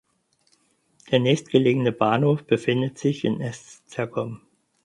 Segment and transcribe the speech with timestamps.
[1.11, 4.41] Der nächstgelegene Bahnhof befindet sich in Esztergom.